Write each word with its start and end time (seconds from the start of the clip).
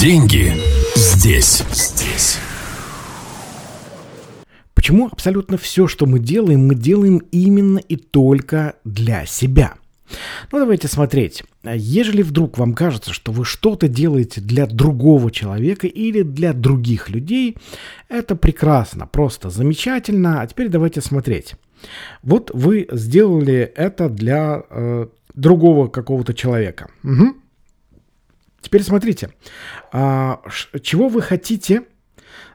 Деньги 0.00 0.52
здесь, 0.96 1.62
здесь. 1.70 2.38
Почему 4.74 5.06
абсолютно 5.06 5.56
все, 5.58 5.86
что 5.86 6.06
мы 6.06 6.18
делаем, 6.18 6.66
мы 6.66 6.74
делаем 6.74 7.18
именно 7.30 7.78
и 7.78 7.96
только 7.96 8.74
для 8.84 9.26
себя? 9.26 9.74
Ну, 10.50 10.58
давайте 10.58 10.88
смотреть. 10.88 11.44
Ежели 11.64 12.22
вдруг 12.22 12.58
вам 12.58 12.74
кажется, 12.74 13.12
что 13.12 13.32
вы 13.32 13.44
что-то 13.44 13.86
делаете 13.86 14.40
для 14.40 14.66
другого 14.66 15.30
человека 15.30 15.86
или 15.86 16.22
для 16.22 16.52
других 16.52 17.08
людей, 17.08 17.56
это 18.08 18.34
прекрасно, 18.34 19.06
просто 19.06 19.50
замечательно. 19.50 20.40
А 20.40 20.46
теперь 20.46 20.68
давайте 20.68 21.00
смотреть. 21.00 21.54
Вот 22.22 22.50
вы 22.54 22.88
сделали 22.90 23.72
это 23.74 24.08
для 24.08 24.62
э, 24.68 25.06
другого 25.34 25.88
какого-то 25.88 26.34
человека. 26.34 26.90
Угу. 27.04 27.41
Теперь 28.62 28.82
смотрите, 28.82 29.30
а, 29.92 30.40
чего 30.80 31.08
вы 31.08 31.20
хотите, 31.20 31.82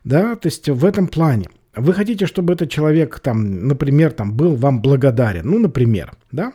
да, 0.04 0.36
то 0.36 0.48
есть 0.48 0.68
в 0.70 0.86
этом 0.86 1.08
плане. 1.08 1.50
Вы 1.76 1.94
хотите, 1.94 2.26
чтобы 2.26 2.54
этот 2.54 2.72
человек, 2.72 3.20
там, 3.20 3.68
например, 3.68 4.12
там, 4.14 4.34
был 4.34 4.56
вам 4.56 4.82
благодарен, 4.82 5.46
ну, 5.46 5.60
например, 5.60 6.14
да, 6.32 6.54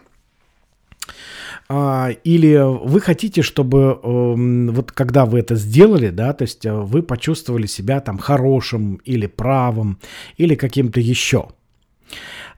а, 1.68 2.10
или 2.24 2.58
вы 2.60 3.00
хотите, 3.00 3.42
чтобы 3.42 3.78
э, 4.02 4.70
вот 4.72 4.90
когда 4.92 5.26
вы 5.26 5.40
это 5.40 5.54
сделали, 5.54 6.10
да, 6.10 6.32
то 6.32 6.42
есть 6.42 6.66
вы 6.66 7.02
почувствовали 7.02 7.66
себя 7.66 8.00
там 8.00 8.18
хорошим 8.18 8.96
или 9.04 9.26
правым 9.26 9.98
или 10.36 10.54
каким-то 10.54 11.00
еще. 11.00 11.48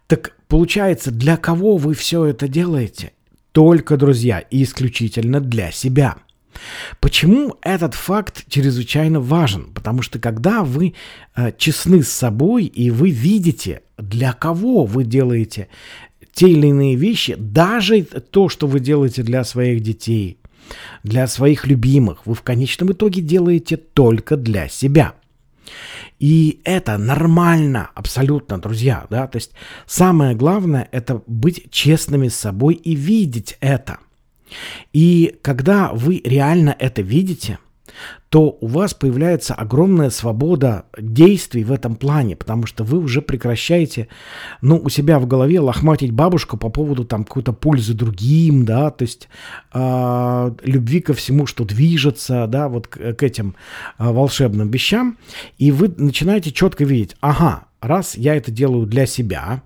Так 0.07 0.37
получается, 0.49 1.11
для 1.11 1.37
кого 1.37 1.77
вы 1.77 1.95
все 1.95 2.25
это 2.25 2.49
делаете? 2.49 3.13
Только, 3.53 3.97
друзья, 3.97 4.41
и 4.41 4.63
исключительно 4.63 5.41
для 5.41 5.71
себя. 5.71 6.17
Почему 7.01 7.57
этот 7.63 7.95
факт 7.95 8.45
чрезвычайно 8.49 9.21
важен? 9.21 9.73
Потому 9.73 10.03
что 10.03 10.19
когда 10.19 10.63
вы 10.63 10.95
э, 11.35 11.53
честны 11.57 12.03
с 12.03 12.09
собой 12.09 12.65
и 12.65 12.91
вы 12.91 13.11
видите, 13.11 13.83
для 13.99 14.33
кого 14.33 14.85
вы 14.85 15.05
делаете 15.05 15.69
те 16.33 16.51
или 16.51 16.67
иные 16.67 16.97
вещи, 16.97 17.37
даже 17.39 18.03
то, 18.03 18.49
что 18.49 18.67
вы 18.67 18.81
делаете 18.81 19.23
для 19.23 19.45
своих 19.45 19.83
детей, 19.83 20.39
для 21.03 21.27
своих 21.27 21.67
любимых, 21.67 22.27
вы 22.27 22.35
в 22.35 22.43
конечном 22.43 22.93
итоге 22.93 23.21
делаете 23.21 23.77
только 23.77 24.37
для 24.37 24.69
себя. 24.69 25.15
И 26.19 26.61
это 26.65 26.97
нормально, 26.97 27.91
абсолютно, 27.95 28.59
друзья, 28.59 29.07
да, 29.11 29.27
то 29.27 29.37
есть 29.37 29.53
самое 29.87 30.35
главное 30.35 30.89
это 30.93 31.23
быть 31.27 31.71
честными 31.71 32.29
с 32.29 32.37
собой 32.37 32.75
и 32.75 32.95
видеть 32.95 33.57
это. 33.61 33.99
И 34.93 35.37
когда 35.43 35.91
вы 35.93 36.21
реально 36.25 36.75
это 36.79 37.03
видите, 37.03 37.59
то 38.29 38.59
у 38.61 38.67
вас 38.67 38.95
появляется 38.95 39.55
огромная 39.55 40.11
свобода 40.11 40.87
действий 40.99 41.63
в 41.63 41.71
этом 41.71 41.95
плане, 41.95 42.35
потому 42.35 42.67
что 42.67 42.83
вы 42.83 42.99
уже 42.99 43.23
прекращаете, 43.23 44.09
ну, 44.61 44.81
у 44.83 44.89
себя 44.89 45.19
в 45.19 45.27
голове 45.27 45.61
лохматить 45.61 46.11
бабушку 46.11 46.57
по 46.57 46.69
поводу 46.69 47.05
там 47.05 47.25
какой-то 47.25 47.53
пользы 47.53 47.95
другим, 47.95 48.65
да, 48.65 48.91
то 48.91 49.03
есть 49.03 49.29
э, 49.73 50.51
любви 50.65 51.01
ко 51.01 51.15
всему, 51.15 51.47
что 51.47 51.65
движется, 51.65 52.47
да, 52.49 52.69
вот 52.69 52.89
к, 52.89 53.15
к 53.15 53.23
этим 53.23 53.55
э, 53.99 54.11
волшебным 54.11 54.71
вещам, 54.71 55.17
и 55.59 55.71
вы 55.71 55.95
начинаете 55.97 56.51
четко 56.51 56.85
видеть, 56.85 57.17
ага, 57.21 57.67
раз 57.87 58.17
я 58.17 58.35
это 58.35 58.51
делаю 58.51 58.87
для 58.87 59.07
себя, 59.07 59.63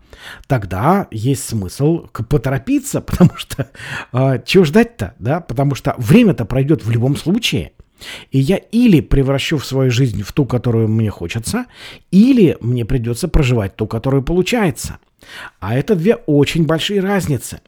тогда 0.46 1.08
есть 1.10 1.48
смысл 1.48 2.06
поторопиться, 2.28 3.00
потому 3.02 3.36
что 3.36 3.70
э, 4.12 4.42
чего 4.44 4.64
ждать-то, 4.64 5.14
да, 5.18 5.40
потому 5.40 5.74
что 5.74 5.94
время-то 5.98 6.44
пройдет 6.44 6.84
в 6.84 6.90
любом 6.90 7.16
случае. 7.16 7.72
И 8.30 8.38
я 8.38 8.56
или 8.56 9.00
превращу 9.00 9.58
в 9.58 9.66
свою 9.66 9.90
жизнь 9.90 10.22
в 10.22 10.32
ту, 10.32 10.46
которую 10.46 10.88
мне 10.88 11.10
хочется, 11.10 11.66
или 12.10 12.56
мне 12.60 12.84
придется 12.84 13.26
проживать 13.28 13.74
ту, 13.76 13.86
которую 13.86 14.22
получается. 14.22 14.98
А 15.58 15.74
это 15.74 15.96
две 15.96 16.14
очень 16.14 16.64
большие 16.64 17.00
разницы. 17.00 17.60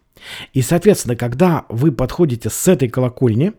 И, 0.53 0.63
соответственно, 0.63 1.17
когда 1.17 1.65
вы 1.69 1.93
подходите 1.93 2.51
с 2.51 2.69
этой 2.69 2.89
колокольни, 2.89 3.53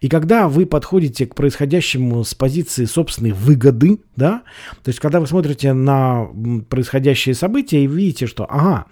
и 0.00 0.08
когда 0.08 0.48
вы 0.48 0.66
подходите 0.66 1.26
к 1.26 1.34
происходящему 1.34 2.24
с 2.24 2.34
позиции 2.34 2.84
собственной 2.84 3.32
выгоды, 3.32 4.00
да, 4.16 4.42
то 4.82 4.88
есть 4.88 5.00
когда 5.00 5.20
вы 5.20 5.26
смотрите 5.26 5.72
на 5.72 6.28
происходящие 6.68 7.34
события 7.34 7.82
и 7.82 7.86
видите, 7.86 8.26
что, 8.26 8.44
ага, 8.48 8.86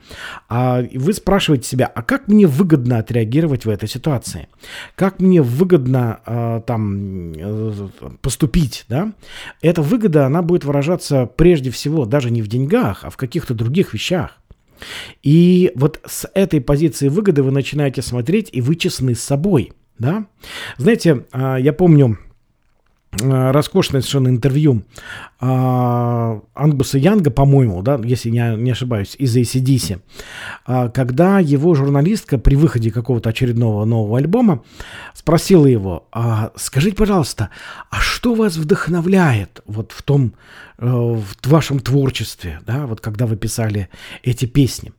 а 0.48 0.82
вы 0.94 1.12
спрашиваете 1.12 1.68
себя, 1.68 1.86
а 1.86 2.02
как 2.02 2.28
мне 2.28 2.46
выгодно 2.46 2.98
отреагировать 2.98 3.64
в 3.64 3.68
этой 3.68 3.88
ситуации? 3.88 4.48
Как 4.94 5.20
мне 5.20 5.42
выгодно 5.42 6.20
э, 6.24 6.62
там 6.66 7.32
э, 7.36 7.88
поступить, 8.22 8.84
да? 8.88 9.12
Эта 9.60 9.82
выгода, 9.82 10.26
она 10.26 10.42
будет 10.42 10.64
выражаться 10.64 11.26
прежде 11.26 11.70
всего 11.70 12.04
даже 12.04 12.30
не 12.30 12.42
в 12.42 12.48
деньгах, 12.48 13.04
а 13.04 13.10
в 13.10 13.16
каких-то 13.16 13.54
других 13.54 13.92
вещах. 13.94 14.39
И 15.22 15.72
вот 15.74 16.00
с 16.06 16.28
этой 16.34 16.60
позиции 16.60 17.08
выгоды 17.08 17.42
вы 17.42 17.50
начинаете 17.50 18.02
смотреть, 18.02 18.50
и 18.52 18.60
вы 18.60 18.76
честны 18.76 19.14
с 19.14 19.20
собой. 19.20 19.72
Да? 19.98 20.26
Знаете, 20.78 21.26
а, 21.32 21.56
я 21.56 21.72
помню 21.72 22.18
а, 23.22 23.52
роскошное 23.52 24.00
совершенно 24.00 24.28
интервью 24.28 24.82
а, 25.40 26.19
Ангуса 26.54 26.98
Янга, 26.98 27.30
по-моему, 27.30 27.82
да, 27.82 28.00
если 28.02 28.30
я 28.30 28.54
не 28.54 28.70
ошибаюсь, 28.70 29.16
из 29.18 29.36
ACDC, 29.36 30.00
когда 30.92 31.38
его 31.40 31.74
журналистка 31.74 32.38
при 32.38 32.54
выходе 32.54 32.90
какого-то 32.90 33.30
очередного 33.30 33.84
нового 33.84 34.18
альбома 34.18 34.62
спросила 35.14 35.66
его, 35.66 36.08
скажите, 36.56 36.96
пожалуйста, 36.96 37.50
а 37.90 38.00
что 38.00 38.34
вас 38.34 38.56
вдохновляет 38.56 39.62
вот 39.66 39.92
в 39.92 40.02
том, 40.02 40.34
э, 40.78 40.86
в 40.86 41.24
вашем 41.46 41.80
творчестве, 41.80 42.60
да, 42.66 42.86
вот 42.86 43.00
когда 43.00 43.26
вы 43.26 43.36
писали 43.36 43.88
эти 44.22 44.46
песни? 44.46 44.92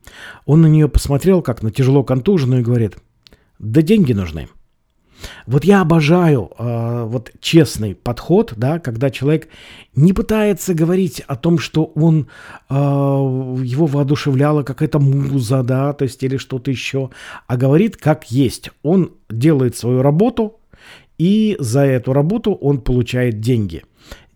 Он 0.46 0.62
на 0.62 0.68
нее 0.68 0.88
посмотрел, 0.88 1.42
как 1.42 1.62
на 1.64 1.72
тяжело 1.72 2.04
контуженную, 2.04 2.62
и 2.62 2.66
говорит, 2.66 2.98
да 3.60 3.82
деньги 3.82 4.14
нужны. 4.14 4.48
Вот 5.46 5.64
я 5.64 5.82
обожаю 5.82 6.52
э, 6.58 7.04
вот 7.08 7.32
честный 7.40 7.96
подход, 7.96 8.54
да, 8.58 8.80
когда 8.80 9.10
человек 9.10 9.50
не 9.96 10.14
пытается 10.14 10.74
говорить 10.74 11.22
о 11.28 11.36
том, 11.36 11.60
что 11.60 11.86
он 11.96 12.28
э, 12.70 12.74
его 12.74 13.86
воодушевляла 13.86 14.64
какая-то 14.64 15.00
муза, 15.00 15.64
да, 15.64 15.94
то 15.94 16.04
есть 16.04 16.24
или 16.24 16.38
что-то 16.38 16.72
еще, 16.72 17.10
а 17.48 17.58
говорит 17.58 17.98
как 17.98 18.32
есть. 18.32 18.70
Он 18.84 19.12
делает 19.30 19.76
свою 19.76 20.02
работу, 20.02 20.60
и 21.18 21.56
за 21.60 21.82
эту 21.82 22.14
работу 22.14 22.54
он 22.54 22.82
получает 22.82 23.40
деньги. 23.40 23.84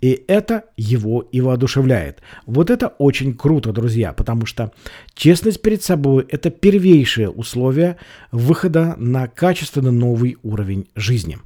И 0.06 0.24
это 0.28 0.66
его 0.78 1.22
и 1.32 1.42
воодушевляет. 1.42 2.22
Вот 2.46 2.70
это 2.70 2.90
очень 2.90 3.34
круто, 3.34 3.72
друзья, 3.72 4.14
потому 4.14 4.46
что 4.46 4.72
честность 5.16 5.64
перед 5.64 5.82
собой– 5.82 6.28
это 6.30 6.52
первейшее 6.52 7.32
условие 7.32 7.98
выхода 8.32 8.94
на 9.00 9.28
качественно 9.28 9.92
новый 9.92 10.38
уровень 10.44 10.88
жизни. 10.96 11.40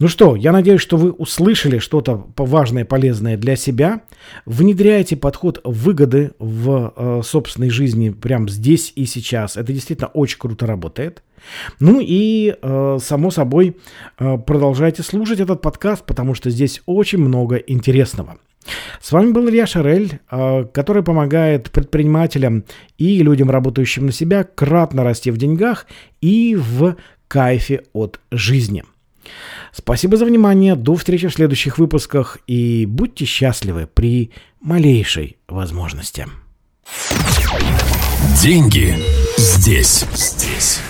Ну 0.00 0.08
что, 0.08 0.34
я 0.34 0.50
надеюсь, 0.50 0.80
что 0.80 0.96
вы 0.96 1.12
услышали 1.12 1.78
что-то 1.78 2.26
важное, 2.36 2.84
полезное 2.84 3.36
для 3.36 3.54
себя. 3.54 4.00
Внедряйте 4.44 5.16
подход 5.16 5.60
выгоды 5.62 6.32
в 6.40 6.92
э, 6.96 7.20
собственной 7.24 7.70
жизни 7.70 8.10
прямо 8.10 8.48
здесь 8.48 8.92
и 8.96 9.04
сейчас. 9.04 9.56
Это 9.56 9.72
действительно 9.72 10.08
очень 10.08 10.38
круто 10.38 10.66
работает. 10.66 11.22
Ну 11.78 12.00
и, 12.02 12.56
э, 12.60 12.98
само 13.00 13.30
собой, 13.30 13.76
э, 14.18 14.38
продолжайте 14.38 15.04
слушать 15.04 15.38
этот 15.38 15.62
подкаст, 15.62 16.04
потому 16.04 16.34
что 16.34 16.50
здесь 16.50 16.82
очень 16.86 17.18
много 17.18 17.56
интересного. 17.56 18.38
С 19.00 19.12
вами 19.12 19.30
был 19.30 19.48
Илья 19.48 19.66
Шарель, 19.66 20.18
э, 20.28 20.64
который 20.72 21.04
помогает 21.04 21.70
предпринимателям 21.70 22.64
и 22.98 23.22
людям, 23.22 23.48
работающим 23.48 24.06
на 24.06 24.12
себя, 24.12 24.42
кратно 24.42 25.04
расти 25.04 25.30
в 25.30 25.36
деньгах 25.36 25.86
и 26.20 26.56
в 26.56 26.96
кайфе 27.28 27.84
от 27.92 28.18
жизни. 28.32 28.82
Спасибо 29.72 30.16
за 30.16 30.24
внимание, 30.24 30.76
до 30.76 30.94
встречи 30.94 31.28
в 31.28 31.34
следующих 31.34 31.78
выпусках 31.78 32.38
и 32.46 32.86
будьте 32.86 33.24
счастливы 33.24 33.88
при 33.92 34.30
малейшей 34.60 35.36
возможности. 35.48 36.26
Деньги 38.42 38.96
здесь, 39.36 40.04
здесь. 40.14 40.80